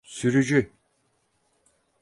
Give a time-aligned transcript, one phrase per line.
[0.03, 0.71] Sürücü…